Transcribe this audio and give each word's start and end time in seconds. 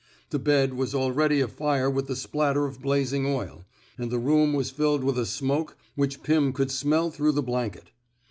The 0.31 0.39
bed 0.39 0.73
was 0.73 0.95
already 0.95 1.41
afire 1.41 1.87
with 1.87 2.07
the 2.07 2.15
splatter 2.15 2.65
of 2.65 2.81
blazing 2.81 3.27
oil, 3.27 3.65
and 3.99 4.09
the 4.09 4.17
room 4.17 4.53
was 4.53 4.71
filled 4.71 5.03
with 5.03 5.19
a 5.19 5.27
smoke 5.27 5.77
which 5.93 6.23
Pim 6.23 6.53
could 6.53 6.71
smell 6.71 7.11
through 7.11 7.33
the 7.33 7.43
blanket. 7.43 7.91